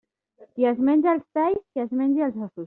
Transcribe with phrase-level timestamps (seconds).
[0.45, 2.57] Qui es menja els talls, que es menge els ossos.